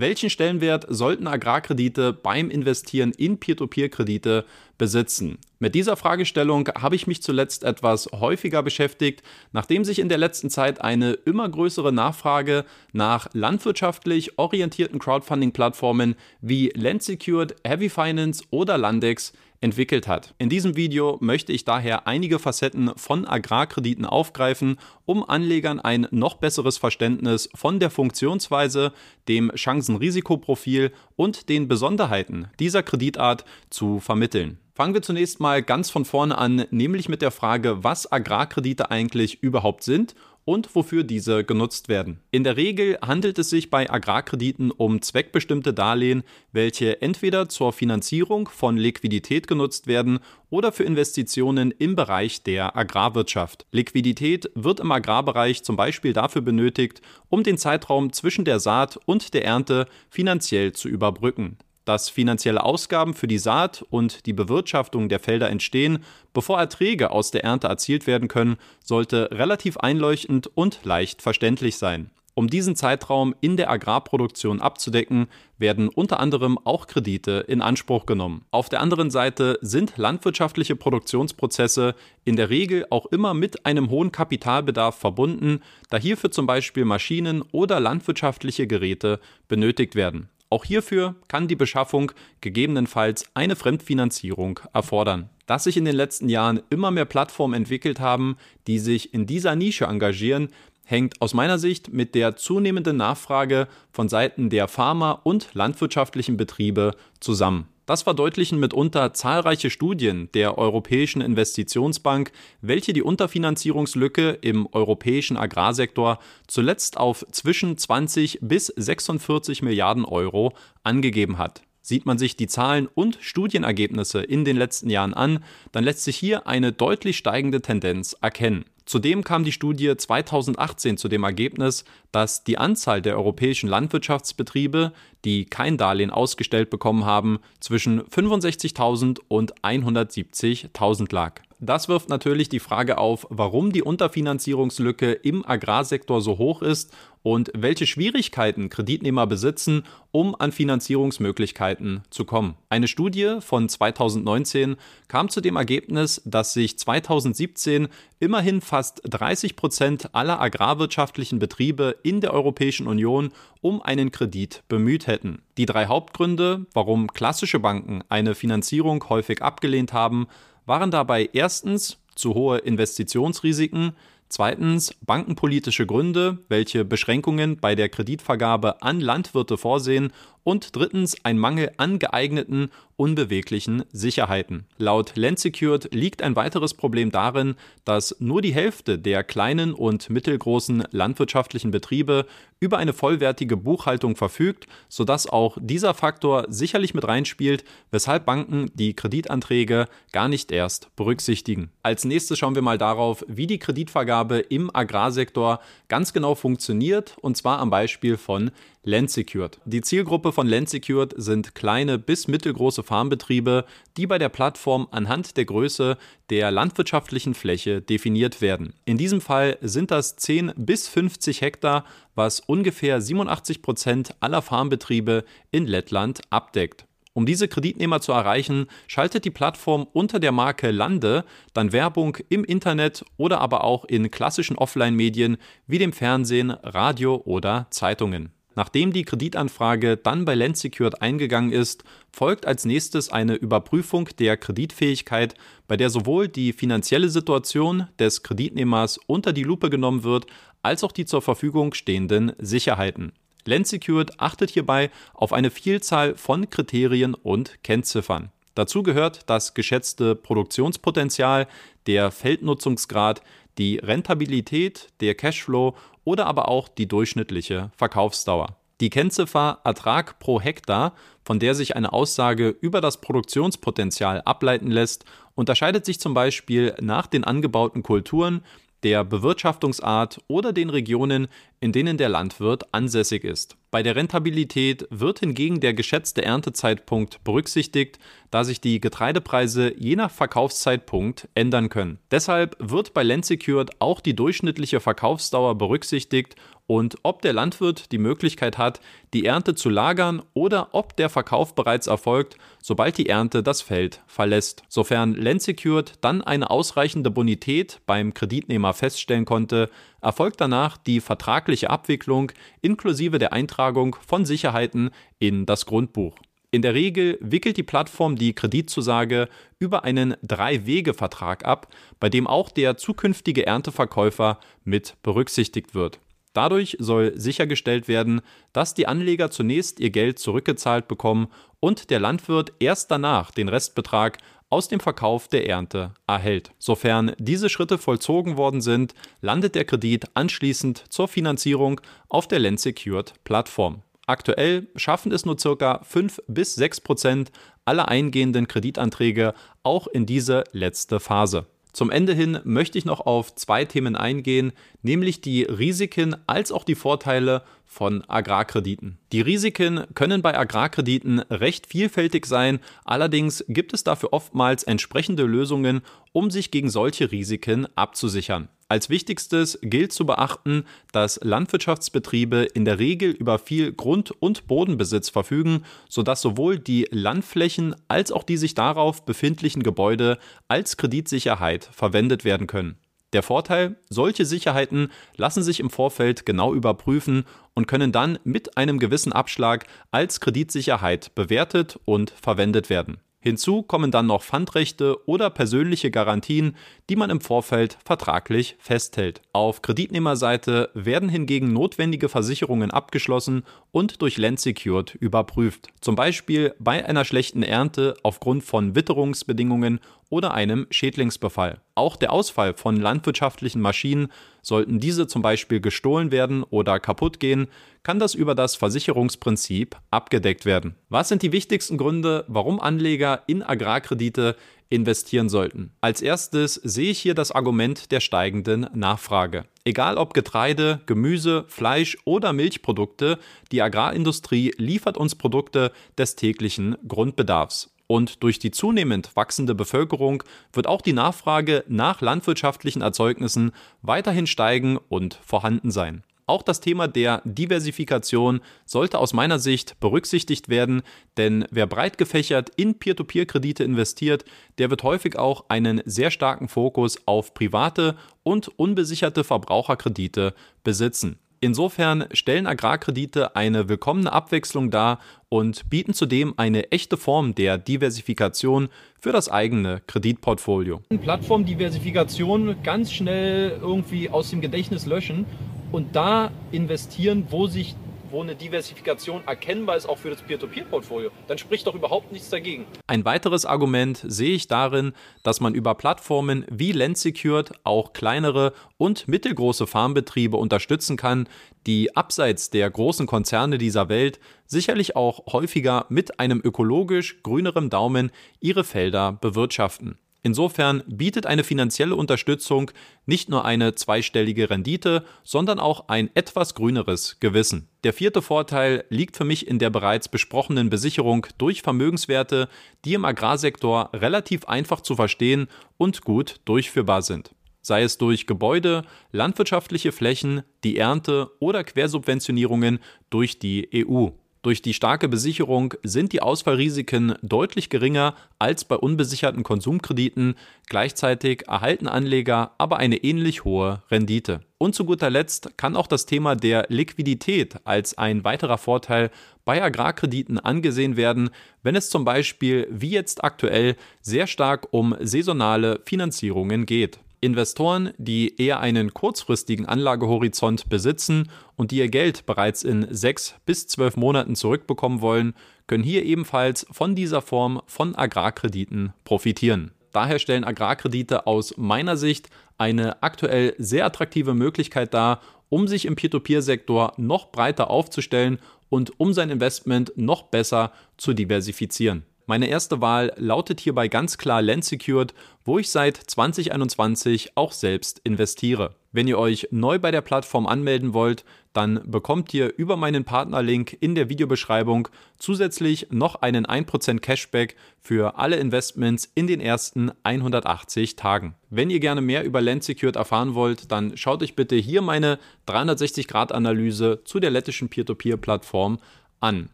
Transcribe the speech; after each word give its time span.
Welchen 0.00 0.30
Stellenwert 0.30 0.86
sollten 0.88 1.26
Agrarkredite 1.26 2.14
beim 2.14 2.48
Investieren 2.48 3.12
in 3.12 3.38
Peer-to-Peer-Kredite 3.38 4.46
besitzen? 4.78 5.36
Mit 5.62 5.74
dieser 5.74 5.98
Fragestellung 5.98 6.68
habe 6.68 6.96
ich 6.96 7.06
mich 7.06 7.20
zuletzt 7.20 7.64
etwas 7.64 8.08
häufiger 8.18 8.62
beschäftigt, 8.62 9.22
nachdem 9.52 9.84
sich 9.84 9.98
in 9.98 10.08
der 10.08 10.16
letzten 10.16 10.48
Zeit 10.48 10.80
eine 10.80 11.12
immer 11.12 11.46
größere 11.46 11.92
Nachfrage 11.92 12.64
nach 12.94 13.28
landwirtschaftlich 13.34 14.38
orientierten 14.38 14.98
Crowdfunding-Plattformen 14.98 16.14
wie 16.40 16.72
Landsecured, 16.74 17.56
Heavy 17.62 17.90
Finance 17.90 18.42
oder 18.48 18.78
Landex 18.78 19.34
entwickelt 19.60 20.08
hat. 20.08 20.34
In 20.38 20.48
diesem 20.48 20.76
Video 20.76 21.18
möchte 21.20 21.52
ich 21.52 21.66
daher 21.66 22.06
einige 22.06 22.38
Facetten 22.38 22.92
von 22.96 23.26
Agrarkrediten 23.26 24.06
aufgreifen, 24.06 24.78
um 25.04 25.28
Anlegern 25.28 25.78
ein 25.78 26.08
noch 26.10 26.36
besseres 26.36 26.78
Verständnis 26.78 27.50
von 27.54 27.80
der 27.80 27.90
Funktionsweise, 27.90 28.94
dem 29.28 29.50
Chancen-Risikoprofil 29.54 30.92
und 31.16 31.50
den 31.50 31.68
Besonderheiten 31.68 32.48
dieser 32.58 32.82
Kreditart 32.82 33.44
zu 33.68 34.00
vermitteln. 34.00 34.58
Fangen 34.80 34.94
wir 34.94 35.02
zunächst 35.02 35.40
mal 35.40 35.62
ganz 35.62 35.90
von 35.90 36.06
vorne 36.06 36.38
an, 36.38 36.64
nämlich 36.70 37.10
mit 37.10 37.20
der 37.20 37.30
Frage, 37.30 37.84
was 37.84 38.10
Agrarkredite 38.10 38.90
eigentlich 38.90 39.42
überhaupt 39.42 39.82
sind 39.82 40.14
und 40.46 40.74
wofür 40.74 41.04
diese 41.04 41.44
genutzt 41.44 41.90
werden. 41.90 42.20
In 42.30 42.44
der 42.44 42.56
Regel 42.56 42.96
handelt 43.02 43.38
es 43.38 43.50
sich 43.50 43.68
bei 43.68 43.90
Agrarkrediten 43.90 44.70
um 44.70 45.02
zweckbestimmte 45.02 45.74
Darlehen, 45.74 46.22
welche 46.52 47.02
entweder 47.02 47.50
zur 47.50 47.74
Finanzierung 47.74 48.48
von 48.48 48.78
Liquidität 48.78 49.46
genutzt 49.46 49.86
werden 49.86 50.18
oder 50.48 50.72
für 50.72 50.84
Investitionen 50.84 51.72
im 51.72 51.94
Bereich 51.94 52.42
der 52.42 52.74
Agrarwirtschaft. 52.74 53.66
Liquidität 53.72 54.50
wird 54.54 54.80
im 54.80 54.92
Agrarbereich 54.92 55.62
zum 55.62 55.76
Beispiel 55.76 56.14
dafür 56.14 56.40
benötigt, 56.40 57.02
um 57.28 57.42
den 57.42 57.58
Zeitraum 57.58 58.14
zwischen 58.14 58.46
der 58.46 58.60
Saat 58.60 58.98
und 59.04 59.34
der 59.34 59.44
Ernte 59.44 59.84
finanziell 60.08 60.72
zu 60.72 60.88
überbrücken 60.88 61.58
dass 61.90 62.08
finanzielle 62.08 62.62
Ausgaben 62.62 63.14
für 63.14 63.26
die 63.26 63.38
Saat 63.38 63.84
und 63.90 64.24
die 64.26 64.32
Bewirtschaftung 64.32 65.08
der 65.08 65.18
Felder 65.18 65.50
entstehen, 65.50 66.04
bevor 66.32 66.60
Erträge 66.60 67.10
aus 67.10 67.32
der 67.32 67.42
Ernte 67.42 67.66
erzielt 67.66 68.06
werden 68.06 68.28
können, 68.28 68.58
sollte 68.84 69.28
relativ 69.32 69.76
einleuchtend 69.76 70.48
und 70.54 70.84
leicht 70.84 71.20
verständlich 71.20 71.78
sein. 71.78 72.10
Um 72.34 72.46
diesen 72.46 72.76
Zeitraum 72.76 73.34
in 73.40 73.56
der 73.56 73.72
Agrarproduktion 73.72 74.60
abzudecken, 74.60 75.26
werden 75.58 75.88
unter 75.88 76.20
anderem 76.20 76.58
auch 76.62 76.86
Kredite 76.86 77.44
in 77.48 77.60
Anspruch 77.60 78.06
genommen. 78.06 78.44
Auf 78.52 78.68
der 78.68 78.80
anderen 78.80 79.10
Seite 79.10 79.58
sind 79.60 79.96
landwirtschaftliche 79.96 80.76
Produktionsprozesse 80.76 81.96
in 82.24 82.36
der 82.36 82.50
Regel 82.50 82.86
auch 82.90 83.06
immer 83.06 83.34
mit 83.34 83.66
einem 83.66 83.90
hohen 83.90 84.12
Kapitalbedarf 84.12 84.96
verbunden, 84.96 85.58
da 85.88 85.96
hierfür 85.96 86.30
zum 86.30 86.46
Beispiel 86.46 86.84
Maschinen 86.84 87.42
oder 87.50 87.80
landwirtschaftliche 87.80 88.68
Geräte 88.68 89.18
benötigt 89.48 89.96
werden. 89.96 90.28
Auch 90.50 90.64
hierfür 90.64 91.14
kann 91.28 91.46
die 91.46 91.54
Beschaffung 91.54 92.10
gegebenenfalls 92.40 93.24
eine 93.34 93.54
Fremdfinanzierung 93.54 94.58
erfordern. 94.72 95.30
Dass 95.46 95.64
sich 95.64 95.76
in 95.76 95.84
den 95.84 95.94
letzten 95.94 96.28
Jahren 96.28 96.60
immer 96.70 96.90
mehr 96.90 97.04
Plattformen 97.04 97.54
entwickelt 97.54 98.00
haben, 98.00 98.36
die 98.66 98.80
sich 98.80 99.14
in 99.14 99.26
dieser 99.26 99.54
Nische 99.54 99.84
engagieren, 99.84 100.48
hängt 100.84 101.22
aus 101.22 101.34
meiner 101.34 101.60
Sicht 101.60 101.92
mit 101.92 102.16
der 102.16 102.34
zunehmenden 102.34 102.96
Nachfrage 102.96 103.68
von 103.92 104.08
Seiten 104.08 104.50
der 104.50 104.66
Pharma- 104.66 105.20
und 105.22 105.54
landwirtschaftlichen 105.54 106.36
Betriebe 106.36 106.96
zusammen. 107.20 107.68
Das 107.90 108.02
verdeutlichen 108.02 108.60
mitunter 108.60 109.14
zahlreiche 109.14 109.68
Studien 109.68 110.28
der 110.32 110.56
Europäischen 110.56 111.20
Investitionsbank, 111.20 112.30
welche 112.60 112.92
die 112.92 113.02
Unterfinanzierungslücke 113.02 114.38
im 114.42 114.68
europäischen 114.70 115.36
Agrarsektor 115.36 116.20
zuletzt 116.46 116.98
auf 116.98 117.26
zwischen 117.32 117.76
20 117.76 118.38
bis 118.42 118.66
46 118.68 119.62
Milliarden 119.62 120.04
Euro 120.04 120.52
angegeben 120.84 121.36
hat. 121.36 121.62
Sieht 121.82 122.06
man 122.06 122.16
sich 122.16 122.36
die 122.36 122.46
Zahlen 122.46 122.86
und 122.86 123.18
Studienergebnisse 123.20 124.22
in 124.22 124.44
den 124.44 124.56
letzten 124.56 124.88
Jahren 124.88 125.12
an, 125.12 125.42
dann 125.72 125.82
lässt 125.82 126.04
sich 126.04 126.16
hier 126.16 126.46
eine 126.46 126.70
deutlich 126.70 127.16
steigende 127.16 127.60
Tendenz 127.60 128.16
erkennen. 128.20 128.66
Zudem 128.90 129.22
kam 129.22 129.44
die 129.44 129.52
Studie 129.52 129.96
2018 129.96 130.96
zu 130.96 131.06
dem 131.06 131.22
Ergebnis, 131.22 131.84
dass 132.10 132.42
die 132.42 132.58
Anzahl 132.58 133.00
der 133.00 133.16
europäischen 133.16 133.68
Landwirtschaftsbetriebe, 133.68 134.92
die 135.24 135.44
kein 135.44 135.76
Darlehen 135.76 136.10
ausgestellt 136.10 136.70
bekommen 136.70 137.04
haben, 137.04 137.38
zwischen 137.60 138.02
65.000 138.02 139.20
und 139.28 139.54
170.000 139.62 141.14
lag. 141.14 141.40
Das 141.62 141.88
wirft 141.88 142.08
natürlich 142.08 142.48
die 142.48 142.58
Frage 142.58 142.96
auf, 142.96 143.26
warum 143.28 143.70
die 143.70 143.82
Unterfinanzierungslücke 143.82 145.12
im 145.12 145.46
Agrarsektor 145.46 146.22
so 146.22 146.38
hoch 146.38 146.62
ist 146.62 146.90
und 147.22 147.50
welche 147.54 147.86
Schwierigkeiten 147.86 148.70
Kreditnehmer 148.70 149.26
besitzen, 149.26 149.82
um 150.10 150.34
an 150.34 150.52
Finanzierungsmöglichkeiten 150.52 152.00
zu 152.08 152.24
kommen. 152.24 152.54
Eine 152.70 152.88
Studie 152.88 153.40
von 153.40 153.68
2019 153.68 154.76
kam 155.06 155.28
zu 155.28 155.42
dem 155.42 155.56
Ergebnis, 155.56 156.22
dass 156.24 156.54
sich 156.54 156.78
2017 156.78 157.88
immerhin 158.20 158.62
fast 158.62 159.02
30 159.04 159.54
Prozent 159.54 160.14
aller 160.14 160.40
agrarwirtschaftlichen 160.40 161.38
Betriebe 161.38 161.96
in 162.02 162.22
der 162.22 162.32
Europäischen 162.32 162.86
Union 162.86 163.32
um 163.60 163.82
einen 163.82 164.10
Kredit 164.12 164.62
bemüht 164.68 165.06
hätten. 165.06 165.42
Die 165.58 165.66
drei 165.66 165.88
Hauptgründe, 165.88 166.64
warum 166.72 167.08
klassische 167.08 167.60
Banken 167.60 168.02
eine 168.08 168.34
Finanzierung 168.34 169.04
häufig 169.10 169.42
abgelehnt 169.42 169.92
haben, 169.92 170.26
waren 170.70 170.90
dabei 170.90 171.28
erstens 171.34 171.98
zu 172.14 172.32
hohe 172.34 172.58
Investitionsrisiken, 172.58 173.92
Zweitens 174.32 174.94
bankenpolitische 175.04 175.86
Gründe, 175.86 176.38
welche 176.48 176.84
Beschränkungen 176.84 177.56
bei 177.56 177.74
der 177.74 177.88
Kreditvergabe 177.88 178.80
an 178.80 179.00
Landwirte 179.00 179.58
vorsehen. 179.58 180.12
Und 180.42 180.74
drittens 180.76 181.16
ein 181.24 181.38
Mangel 181.38 181.72
an 181.76 181.98
geeigneten, 181.98 182.70
unbeweglichen 183.00 183.84
Sicherheiten. 183.92 184.66
Laut 184.76 185.12
Landsecured 185.16 185.94
liegt 185.94 186.22
ein 186.22 186.36
weiteres 186.36 186.74
Problem 186.74 187.10
darin, 187.10 187.54
dass 187.86 188.14
nur 188.20 188.42
die 188.42 188.52
Hälfte 188.52 188.98
der 188.98 189.24
kleinen 189.24 189.72
und 189.72 190.10
mittelgroßen 190.10 190.84
landwirtschaftlichen 190.90 191.70
Betriebe 191.70 192.26
über 192.60 192.76
eine 192.76 192.92
vollwertige 192.92 193.56
Buchhaltung 193.56 194.16
verfügt, 194.16 194.66
sodass 194.90 195.26
auch 195.26 195.56
dieser 195.58 195.94
Faktor 195.94 196.44
sicherlich 196.50 196.92
mit 196.92 197.08
reinspielt, 197.08 197.64
weshalb 197.90 198.26
Banken 198.26 198.70
die 198.74 198.94
Kreditanträge 198.94 199.86
gar 200.12 200.28
nicht 200.28 200.52
erst 200.52 200.94
berücksichtigen. 200.94 201.70
Als 201.82 202.04
nächstes 202.04 202.38
schauen 202.38 202.54
wir 202.54 202.60
mal 202.60 202.76
darauf, 202.76 203.24
wie 203.28 203.46
die 203.46 203.58
Kreditvergabe 203.58 204.40
im 204.40 204.68
Agrarsektor 204.74 205.60
ganz 205.88 206.12
genau 206.12 206.34
funktioniert, 206.34 207.16
und 207.22 207.38
zwar 207.38 207.60
am 207.60 207.70
Beispiel 207.70 208.18
von 208.18 208.50
Landsecured. 208.82 209.60
Die 209.66 209.82
Zielgruppe 209.82 210.32
von 210.32 210.46
Landsecured 210.46 211.12
sind 211.16 211.54
kleine 211.54 211.98
bis 211.98 212.28
mittelgroße 212.28 212.82
Farmbetriebe, 212.82 213.66
die 213.98 214.06
bei 214.06 214.18
der 214.18 214.30
Plattform 214.30 214.88
anhand 214.90 215.36
der 215.36 215.44
Größe 215.44 215.98
der 216.30 216.50
landwirtschaftlichen 216.50 217.34
Fläche 217.34 217.82
definiert 217.82 218.40
werden. 218.40 218.72
In 218.86 218.96
diesem 218.96 219.20
Fall 219.20 219.58
sind 219.60 219.90
das 219.90 220.16
10 220.16 220.52
bis 220.56 220.88
50 220.88 221.42
Hektar, 221.42 221.84
was 222.14 222.40
ungefähr 222.40 223.02
87 223.02 223.60
Prozent 223.60 224.14
aller 224.20 224.40
Farmbetriebe 224.40 225.24
in 225.50 225.66
Lettland 225.66 226.22
abdeckt. 226.30 226.86
Um 227.12 227.26
diese 227.26 227.48
Kreditnehmer 227.48 228.00
zu 228.00 228.12
erreichen, 228.12 228.66
schaltet 228.86 229.26
die 229.26 229.30
Plattform 229.30 229.86
unter 229.92 230.20
der 230.20 230.32
Marke 230.32 230.70
Lande 230.70 231.24
dann 231.52 231.72
Werbung 231.72 232.16
im 232.30 232.44
Internet 232.44 233.04
oder 233.18 233.40
aber 233.40 233.64
auch 233.64 233.84
in 233.84 234.10
klassischen 234.10 234.56
Offline-Medien 234.56 235.36
wie 235.66 235.78
dem 235.78 235.92
Fernsehen, 235.92 236.50
Radio 236.50 237.20
oder 237.26 237.66
Zeitungen. 237.70 238.30
Nachdem 238.60 238.92
die 238.92 239.04
Kreditanfrage 239.04 239.96
dann 239.96 240.26
bei 240.26 240.34
Landsecured 240.34 241.00
eingegangen 241.00 241.50
ist, 241.50 241.82
folgt 242.12 242.44
als 242.44 242.66
nächstes 242.66 243.10
eine 243.10 243.34
Überprüfung 243.34 244.10
der 244.18 244.36
Kreditfähigkeit, 244.36 245.34
bei 245.66 245.78
der 245.78 245.88
sowohl 245.88 246.28
die 246.28 246.52
finanzielle 246.52 247.08
Situation 247.08 247.86
des 247.98 248.22
Kreditnehmers 248.22 248.98
unter 249.06 249.32
die 249.32 249.44
Lupe 249.44 249.70
genommen 249.70 250.04
wird, 250.04 250.26
als 250.60 250.84
auch 250.84 250.92
die 250.92 251.06
zur 251.06 251.22
Verfügung 251.22 251.72
stehenden 251.72 252.32
Sicherheiten. 252.38 253.12
Landsecured 253.46 254.20
achtet 254.20 254.50
hierbei 254.50 254.90
auf 255.14 255.32
eine 255.32 255.50
Vielzahl 255.50 256.14
von 256.14 256.50
Kriterien 256.50 257.14
und 257.14 257.62
Kennziffern. 257.64 258.30
Dazu 258.54 258.82
gehört 258.82 259.22
das 259.30 259.54
geschätzte 259.54 260.14
Produktionspotenzial, 260.14 261.46
der 261.86 262.10
Feldnutzungsgrad, 262.10 263.22
die 263.56 263.78
Rentabilität, 263.78 264.88
der 265.00 265.14
Cashflow 265.14 265.76
oder 266.04 266.26
aber 266.26 266.48
auch 266.48 266.68
die 266.68 266.86
durchschnittliche 266.88 267.70
Verkaufsdauer. 267.76 268.56
Die 268.80 268.88
Kennziffer 268.88 269.58
Ertrag 269.62 270.18
pro 270.18 270.40
Hektar, 270.40 270.94
von 271.22 271.38
der 271.38 271.54
sich 271.54 271.76
eine 271.76 271.92
Aussage 271.92 272.48
über 272.48 272.80
das 272.80 273.02
Produktionspotenzial 273.02 274.22
ableiten 274.22 274.70
lässt, 274.70 275.04
unterscheidet 275.34 275.84
sich 275.84 276.00
zum 276.00 276.14
Beispiel 276.14 276.74
nach 276.80 277.06
den 277.06 277.24
angebauten 277.24 277.82
Kulturen, 277.82 278.42
der 278.82 279.04
Bewirtschaftungsart 279.04 280.20
oder 280.28 280.52
den 280.52 280.70
Regionen, 280.70 281.28
in 281.60 281.72
denen 281.72 281.98
der 281.98 282.08
Landwirt 282.08 282.72
ansässig 282.72 283.24
ist. 283.24 283.56
Bei 283.70 283.82
der 283.82 283.94
Rentabilität 283.94 284.86
wird 284.90 285.20
hingegen 285.20 285.60
der 285.60 285.74
geschätzte 285.74 286.24
Erntezeitpunkt 286.24 287.22
berücksichtigt, 287.22 287.98
da 288.30 288.42
sich 288.42 288.60
die 288.60 288.80
Getreidepreise 288.80 289.72
je 289.78 289.96
nach 289.96 290.10
Verkaufszeitpunkt 290.10 291.28
ändern 291.34 291.68
können. 291.68 291.98
Deshalb 292.10 292.56
wird 292.58 292.94
bei 292.94 293.02
Land 293.02 293.26
Secured 293.26 293.70
auch 293.78 294.00
die 294.00 294.16
durchschnittliche 294.16 294.80
Verkaufsdauer 294.80 295.56
berücksichtigt 295.56 296.34
und 296.70 296.98
ob 297.02 297.20
der 297.20 297.32
Landwirt 297.32 297.90
die 297.90 297.98
Möglichkeit 297.98 298.56
hat, 298.56 298.80
die 299.12 299.26
Ernte 299.26 299.56
zu 299.56 299.70
lagern 299.70 300.22
oder 300.34 300.68
ob 300.70 300.94
der 300.94 301.08
Verkauf 301.08 301.56
bereits 301.56 301.88
erfolgt, 301.88 302.36
sobald 302.62 302.96
die 302.96 303.08
Ernte 303.08 303.42
das 303.42 303.60
Feld 303.60 304.02
verlässt. 304.06 304.62
Sofern 304.68 305.16
Landsecured 305.16 305.94
dann 306.00 306.22
eine 306.22 306.48
ausreichende 306.48 307.10
Bonität 307.10 307.80
beim 307.86 308.14
Kreditnehmer 308.14 308.72
feststellen 308.72 309.24
konnte, 309.24 309.68
erfolgt 310.00 310.40
danach 310.40 310.76
die 310.76 311.00
vertragliche 311.00 311.70
Abwicklung 311.70 312.30
inklusive 312.62 313.18
der 313.18 313.32
Eintragung 313.32 313.96
von 314.06 314.24
Sicherheiten 314.24 314.90
in 315.18 315.46
das 315.46 315.66
Grundbuch. 315.66 316.14
In 316.52 316.62
der 316.62 316.74
Regel 316.74 317.18
wickelt 317.20 317.56
die 317.56 317.64
Plattform 317.64 318.14
die 318.14 318.32
Kreditzusage 318.32 319.28
über 319.58 319.82
einen 319.82 320.14
Drei-Wege-Vertrag 320.22 321.44
ab, 321.44 321.66
bei 321.98 322.08
dem 322.08 322.28
auch 322.28 322.48
der 322.48 322.76
zukünftige 322.76 323.44
Ernteverkäufer 323.44 324.38
mit 324.62 324.94
berücksichtigt 325.02 325.74
wird. 325.74 325.98
Dadurch 326.32 326.76
soll 326.78 327.18
sichergestellt 327.18 327.88
werden, 327.88 328.20
dass 328.52 328.74
die 328.74 328.86
Anleger 328.86 329.30
zunächst 329.30 329.80
ihr 329.80 329.90
Geld 329.90 330.18
zurückgezahlt 330.18 330.86
bekommen 330.86 331.28
und 331.58 331.90
der 331.90 332.00
Landwirt 332.00 332.52
erst 332.60 332.90
danach 332.90 333.30
den 333.30 333.48
Restbetrag 333.48 334.18
aus 334.48 334.68
dem 334.68 334.80
Verkauf 334.80 335.28
der 335.28 335.48
Ernte 335.48 335.92
erhält. 336.06 336.50
Sofern 336.58 337.12
diese 337.18 337.48
Schritte 337.48 337.78
vollzogen 337.78 338.36
worden 338.36 338.60
sind, 338.60 338.94
landet 339.20 339.54
der 339.54 339.64
Kredit 339.64 340.06
anschließend 340.14 340.84
zur 340.88 341.08
Finanzierung 341.08 341.80
auf 342.08 342.26
der 342.28 342.40
Land 342.40 342.60
Secured 342.60 343.14
Plattform. 343.24 343.82
Aktuell 344.06 344.66
schaffen 344.74 345.12
es 345.12 345.24
nur 345.24 345.36
ca. 345.36 345.80
5 345.84 346.22
bis 346.26 346.56
6 346.56 346.80
Prozent 346.80 347.30
aller 347.64 347.88
eingehenden 347.88 348.48
Kreditanträge 348.48 349.34
auch 349.62 349.86
in 349.86 350.04
diese 350.04 350.42
letzte 350.50 350.98
Phase. 350.98 351.46
Zum 351.72 351.90
Ende 351.90 352.14
hin 352.14 352.40
möchte 352.44 352.78
ich 352.78 352.84
noch 352.84 353.00
auf 353.00 353.34
zwei 353.34 353.64
Themen 353.64 353.96
eingehen, 353.96 354.52
nämlich 354.82 355.20
die 355.20 355.42
Risiken 355.44 356.16
als 356.26 356.52
auch 356.52 356.64
die 356.64 356.74
Vorteile 356.74 357.42
von 357.64 358.02
Agrarkrediten. 358.08 358.98
Die 359.12 359.20
Risiken 359.20 359.84
können 359.94 360.22
bei 360.22 360.36
Agrarkrediten 360.36 361.20
recht 361.20 361.66
vielfältig 361.66 362.26
sein, 362.26 362.58
allerdings 362.84 363.44
gibt 363.48 363.72
es 363.72 363.84
dafür 363.84 364.12
oftmals 364.12 364.64
entsprechende 364.64 365.22
Lösungen, 365.22 365.82
um 366.12 366.30
sich 366.30 366.50
gegen 366.50 366.70
solche 366.70 367.12
Risiken 367.12 367.66
abzusichern. 367.76 368.48
Als 368.70 368.88
wichtigstes 368.88 369.58
gilt 369.62 369.92
zu 369.92 370.06
beachten, 370.06 370.64
dass 370.92 371.18
Landwirtschaftsbetriebe 371.24 372.42
in 372.54 372.64
der 372.64 372.78
Regel 372.78 373.10
über 373.10 373.40
viel 373.40 373.72
Grund- 373.72 374.12
und 374.12 374.46
Bodenbesitz 374.46 375.08
verfügen, 375.08 375.64
sodass 375.88 376.22
sowohl 376.22 376.56
die 376.56 376.86
Landflächen 376.92 377.74
als 377.88 378.12
auch 378.12 378.22
die 378.22 378.36
sich 378.36 378.54
darauf 378.54 379.04
befindlichen 379.04 379.64
Gebäude 379.64 380.18
als 380.46 380.76
Kreditsicherheit 380.76 381.68
verwendet 381.72 382.24
werden 382.24 382.46
können. 382.46 382.76
Der 383.12 383.24
Vorteil, 383.24 383.74
solche 383.88 384.24
Sicherheiten 384.24 384.92
lassen 385.16 385.42
sich 385.42 385.58
im 385.58 385.70
Vorfeld 385.70 386.24
genau 386.24 386.54
überprüfen 386.54 387.24
und 387.54 387.66
können 387.66 387.90
dann 387.90 388.20
mit 388.22 388.56
einem 388.56 388.78
gewissen 388.78 389.12
Abschlag 389.12 389.66
als 389.90 390.20
Kreditsicherheit 390.20 391.12
bewertet 391.16 391.80
und 391.86 392.10
verwendet 392.10 392.70
werden. 392.70 392.98
Hinzu 393.22 393.62
kommen 393.62 393.90
dann 393.90 394.06
noch 394.06 394.22
Pfandrechte 394.22 394.96
oder 395.06 395.28
persönliche 395.28 395.90
Garantien, 395.90 396.56
die 396.88 396.96
man 396.96 397.10
im 397.10 397.20
Vorfeld 397.20 397.76
vertraglich 397.84 398.56
festhält. 398.58 399.20
Auf 399.34 399.60
Kreditnehmerseite 399.60 400.70
werden 400.72 401.10
hingegen 401.10 401.52
notwendige 401.52 402.08
Versicherungen 402.08 402.70
abgeschlossen 402.70 403.44
und 403.72 404.00
durch 404.00 404.16
Land 404.16 404.40
Secured 404.40 404.94
überprüft. 404.94 405.68
Zum 405.82 405.96
Beispiel 405.96 406.54
bei 406.58 406.86
einer 406.86 407.04
schlechten 407.04 407.42
Ernte 407.42 407.94
aufgrund 408.02 408.42
von 408.42 408.74
Witterungsbedingungen 408.74 409.80
oder 410.10 410.34
einem 410.34 410.66
Schädlingsbefall. 410.70 411.62
Auch 411.74 411.96
der 411.96 412.12
Ausfall 412.12 412.54
von 412.54 412.76
landwirtschaftlichen 412.76 413.62
Maschinen, 413.62 414.08
sollten 414.42 414.80
diese 414.80 415.06
zum 415.06 415.22
Beispiel 415.22 415.60
gestohlen 415.60 416.10
werden 416.10 416.42
oder 416.42 416.80
kaputt 416.80 417.20
gehen, 417.20 417.48
kann 417.82 417.98
das 417.98 418.14
über 418.14 418.34
das 418.34 418.56
Versicherungsprinzip 418.56 419.76
abgedeckt 419.90 420.44
werden. 420.44 420.74
Was 420.88 421.08
sind 421.08 421.22
die 421.22 421.32
wichtigsten 421.32 421.78
Gründe, 421.78 422.24
warum 422.28 422.60
Anleger 422.60 423.22
in 423.26 423.42
Agrarkredite 423.42 424.36
investieren 424.68 425.28
sollten? 425.28 425.72
Als 425.80 426.02
erstes 426.02 426.54
sehe 426.54 426.90
ich 426.90 426.98
hier 426.98 427.14
das 427.14 427.32
Argument 427.32 427.90
der 427.90 428.00
steigenden 428.00 428.66
Nachfrage. 428.74 429.44
Egal 429.64 429.96
ob 429.96 430.14
Getreide, 430.14 430.80
Gemüse, 430.86 431.44
Fleisch 431.48 431.98
oder 432.04 432.32
Milchprodukte, 432.32 433.18
die 433.52 433.62
Agrarindustrie 433.62 434.52
liefert 434.56 434.96
uns 434.96 435.14
Produkte 435.14 435.72
des 435.98 436.16
täglichen 436.16 436.76
Grundbedarfs. 436.86 437.70
Und 437.90 438.22
durch 438.22 438.38
die 438.38 438.52
zunehmend 438.52 439.16
wachsende 439.16 439.52
Bevölkerung 439.52 440.22
wird 440.52 440.68
auch 440.68 440.80
die 440.80 440.92
Nachfrage 440.92 441.64
nach 441.66 442.00
landwirtschaftlichen 442.00 442.82
Erzeugnissen 442.82 443.50
weiterhin 443.82 444.28
steigen 444.28 444.78
und 444.88 445.18
vorhanden 445.24 445.72
sein. 445.72 446.04
Auch 446.24 446.44
das 446.44 446.60
Thema 446.60 446.86
der 446.86 447.20
Diversifikation 447.24 448.42
sollte 448.64 449.00
aus 449.00 449.12
meiner 449.12 449.40
Sicht 449.40 449.80
berücksichtigt 449.80 450.48
werden, 450.48 450.82
denn 451.16 451.44
wer 451.50 451.66
breit 451.66 451.98
gefächert 451.98 452.50
in 452.54 452.78
Peer-to-Peer-Kredite 452.78 453.64
investiert, 453.64 454.24
der 454.58 454.70
wird 454.70 454.84
häufig 454.84 455.18
auch 455.18 455.46
einen 455.48 455.82
sehr 455.84 456.12
starken 456.12 456.46
Fokus 456.46 456.96
auf 457.06 457.34
private 457.34 457.96
und 458.22 458.56
unbesicherte 458.56 459.24
Verbraucherkredite 459.24 460.32
besitzen. 460.62 461.18
Insofern 461.42 462.04
stellen 462.12 462.46
Agrarkredite 462.46 463.34
eine 463.34 463.70
willkommene 463.70 464.12
Abwechslung 464.12 464.70
dar 464.70 464.98
und 465.30 465.70
bieten 465.70 465.94
zudem 465.94 466.34
eine 466.36 466.70
echte 466.70 466.98
Form 466.98 467.34
der 467.34 467.56
Diversifikation 467.56 468.68
für 469.00 469.10
das 469.10 469.30
eigene 469.30 469.80
Kreditportfolio. 469.86 470.82
Plattformdiversifikation 471.02 472.56
ganz 472.62 472.92
schnell 472.92 473.58
irgendwie 473.58 474.10
aus 474.10 474.28
dem 474.28 474.42
Gedächtnis 474.42 474.84
löschen 474.84 475.24
und 475.72 475.96
da 475.96 476.30
investieren, 476.52 477.26
wo 477.30 477.46
sich 477.46 477.74
wo 478.10 478.22
eine 478.22 478.34
Diversifikation 478.34 479.22
erkennbar 479.26 479.76
ist, 479.76 479.88
auch 479.88 479.98
für 479.98 480.10
das 480.10 480.22
Peer-to-Peer-Portfolio, 480.22 481.10
dann 481.28 481.38
spricht 481.38 481.66
doch 481.66 481.74
überhaupt 481.74 482.12
nichts 482.12 482.30
dagegen. 482.30 482.66
Ein 482.86 483.04
weiteres 483.04 483.46
Argument 483.46 484.02
sehe 484.06 484.34
ich 484.34 484.48
darin, 484.48 484.92
dass 485.22 485.40
man 485.40 485.54
über 485.54 485.74
Plattformen 485.74 486.44
wie 486.50 486.72
Landsecured 486.72 487.52
auch 487.64 487.92
kleinere 487.92 488.52
und 488.78 489.08
mittelgroße 489.08 489.66
Farmbetriebe 489.66 490.36
unterstützen 490.36 490.96
kann, 490.96 491.28
die 491.66 491.96
abseits 491.96 492.50
der 492.50 492.70
großen 492.70 493.06
Konzerne 493.06 493.58
dieser 493.58 493.88
Welt 493.88 494.20
sicherlich 494.46 494.96
auch 494.96 495.32
häufiger 495.32 495.86
mit 495.88 496.18
einem 496.18 496.40
ökologisch 496.42 497.22
grünerem 497.22 497.70
Daumen 497.70 498.10
ihre 498.40 498.64
Felder 498.64 499.12
bewirtschaften. 499.12 499.98
Insofern 500.22 500.82
bietet 500.86 501.24
eine 501.24 501.44
finanzielle 501.44 501.96
Unterstützung 501.96 502.70
nicht 503.06 503.30
nur 503.30 503.44
eine 503.46 503.74
zweistellige 503.74 504.50
Rendite, 504.50 505.04
sondern 505.24 505.58
auch 505.58 505.88
ein 505.88 506.10
etwas 506.14 506.54
grüneres 506.54 507.18
Gewissen. 507.20 507.68
Der 507.84 507.94
vierte 507.94 508.20
Vorteil 508.20 508.84
liegt 508.90 509.16
für 509.16 509.24
mich 509.24 509.48
in 509.48 509.58
der 509.58 509.70
bereits 509.70 510.08
besprochenen 510.08 510.68
Besicherung 510.68 511.26
durch 511.38 511.62
Vermögenswerte, 511.62 512.48
die 512.84 512.94
im 512.94 513.06
Agrarsektor 513.06 513.90
relativ 513.94 514.44
einfach 514.44 514.82
zu 514.82 514.94
verstehen 514.94 515.48
und 515.78 516.02
gut 516.02 516.36
durchführbar 516.44 517.00
sind. 517.00 517.34
Sei 517.62 517.82
es 517.82 517.96
durch 517.96 518.26
Gebäude, 518.26 518.84
landwirtschaftliche 519.12 519.92
Flächen, 519.92 520.42
die 520.64 520.76
Ernte 520.76 521.30
oder 521.40 521.64
Quersubventionierungen 521.64 522.78
durch 523.08 523.38
die 523.38 523.68
EU. 523.74 524.08
Durch 524.42 524.62
die 524.62 524.72
starke 524.72 525.06
Besicherung 525.06 525.74
sind 525.82 526.14
die 526.14 526.22
Ausfallrisiken 526.22 527.14
deutlich 527.20 527.68
geringer 527.68 528.14
als 528.38 528.64
bei 528.64 528.74
unbesicherten 528.74 529.42
Konsumkrediten, 529.42 530.34
gleichzeitig 530.66 531.46
erhalten 531.46 531.86
Anleger 531.86 532.52
aber 532.56 532.78
eine 532.78 532.96
ähnlich 532.96 533.44
hohe 533.44 533.82
Rendite. 533.90 534.40
Und 534.56 534.74
zu 534.74 534.86
guter 534.86 535.10
Letzt 535.10 535.58
kann 535.58 535.76
auch 535.76 535.86
das 535.86 536.06
Thema 536.06 536.36
der 536.36 536.64
Liquidität 536.70 537.56
als 537.64 537.98
ein 537.98 538.24
weiterer 538.24 538.56
Vorteil 538.56 539.10
bei 539.44 539.62
Agrarkrediten 539.62 540.38
angesehen 540.38 540.96
werden, 540.96 541.28
wenn 541.62 541.76
es 541.76 541.90
zum 541.90 542.06
Beispiel 542.06 542.66
wie 542.70 542.90
jetzt 542.90 543.22
aktuell 543.22 543.76
sehr 544.00 544.26
stark 544.26 544.68
um 544.70 544.96
saisonale 545.00 545.80
Finanzierungen 545.84 546.64
geht. 546.64 546.98
Investoren, 547.20 547.92
die 547.98 548.40
eher 548.40 548.60
einen 548.60 548.94
kurzfristigen 548.94 549.66
Anlagehorizont 549.66 550.68
besitzen 550.70 551.28
und 551.56 551.70
die 551.70 551.78
ihr 551.78 551.88
Geld 551.88 552.24
bereits 552.24 552.62
in 552.62 552.86
sechs 552.90 553.34
bis 553.44 553.66
zwölf 553.66 553.96
Monaten 553.96 554.36
zurückbekommen 554.36 555.02
wollen, 555.02 555.34
können 555.66 555.84
hier 555.84 556.04
ebenfalls 556.04 556.66
von 556.70 556.94
dieser 556.94 557.20
Form 557.20 557.60
von 557.66 557.94
Agrarkrediten 557.94 558.94
profitieren. 559.04 559.72
Daher 559.92 560.18
stellen 560.18 560.44
Agrarkredite 560.44 561.26
aus 561.26 561.56
meiner 561.56 561.96
Sicht 561.96 562.30
eine 562.56 563.02
aktuell 563.02 563.54
sehr 563.58 563.84
attraktive 563.84 564.34
Möglichkeit 564.34 564.94
dar, 564.94 565.20
um 565.48 565.68
sich 565.68 565.84
im 565.84 565.96
Peer-to-Peer-Sektor 565.96 566.94
noch 566.96 567.32
breiter 567.32 567.70
aufzustellen 567.70 568.38
und 568.68 568.98
um 568.98 569.12
sein 569.12 569.30
Investment 569.30 569.92
noch 569.96 570.22
besser 570.22 570.72
zu 570.96 571.12
diversifizieren. 571.12 572.04
Meine 572.30 572.46
erste 572.46 572.80
Wahl 572.80 573.12
lautet 573.16 573.58
hierbei 573.58 573.88
ganz 573.88 574.16
klar 574.16 574.40
Land 574.40 574.64
Secured, 574.64 575.14
wo 575.44 575.58
ich 575.58 575.68
seit 575.68 575.96
2021 575.96 577.32
auch 577.34 577.50
selbst 577.50 577.98
investiere. 578.04 578.76
Wenn 578.92 579.08
ihr 579.08 579.18
euch 579.18 579.48
neu 579.50 579.80
bei 579.80 579.90
der 579.90 580.00
Plattform 580.00 580.46
anmelden 580.46 580.94
wollt, 580.94 581.24
dann 581.52 581.80
bekommt 581.90 582.32
ihr 582.32 582.56
über 582.56 582.76
meinen 582.76 583.02
Partnerlink 583.02 583.76
in 583.80 583.96
der 583.96 584.08
Videobeschreibung 584.08 584.86
zusätzlich 585.18 585.88
noch 585.90 586.22
einen 586.22 586.46
1% 586.46 587.00
Cashback 587.00 587.56
für 587.80 588.16
alle 588.16 588.36
Investments 588.36 589.10
in 589.16 589.26
den 589.26 589.40
ersten 589.40 589.90
180 590.04 590.94
Tagen. 590.94 591.34
Wenn 591.48 591.68
ihr 591.68 591.80
gerne 591.80 592.00
mehr 592.00 592.22
über 592.22 592.40
Land 592.40 592.62
Secured 592.62 592.94
erfahren 592.94 593.34
wollt, 593.34 593.72
dann 593.72 593.96
schaut 593.96 594.22
euch 594.22 594.36
bitte 594.36 594.54
hier 594.54 594.82
meine 594.82 595.18
360-Grad-Analyse 595.48 597.00
zu 597.04 597.18
der 597.18 597.30
lettischen 597.30 597.68
Peer-to-Peer-Plattform 597.68 598.78
an. 599.18 599.48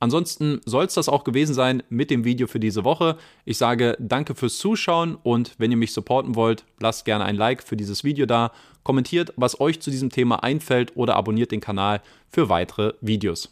Ansonsten 0.00 0.60
soll 0.64 0.84
es 0.84 0.94
das 0.94 1.08
auch 1.08 1.24
gewesen 1.24 1.54
sein 1.54 1.82
mit 1.88 2.10
dem 2.10 2.24
Video 2.24 2.46
für 2.46 2.60
diese 2.60 2.84
Woche. 2.84 3.16
Ich 3.44 3.58
sage 3.58 3.96
danke 3.98 4.34
fürs 4.34 4.58
Zuschauen 4.58 5.16
und 5.22 5.54
wenn 5.58 5.70
ihr 5.70 5.76
mich 5.76 5.92
supporten 5.92 6.34
wollt, 6.36 6.64
lasst 6.80 7.04
gerne 7.04 7.24
ein 7.24 7.36
Like 7.36 7.62
für 7.62 7.76
dieses 7.76 8.04
Video 8.04 8.26
da, 8.26 8.52
kommentiert, 8.84 9.32
was 9.36 9.60
euch 9.60 9.80
zu 9.80 9.90
diesem 9.90 10.10
Thema 10.10 10.42
einfällt 10.42 10.96
oder 10.96 11.16
abonniert 11.16 11.52
den 11.52 11.60
Kanal 11.60 12.00
für 12.30 12.48
weitere 12.48 12.94
Videos. 13.00 13.46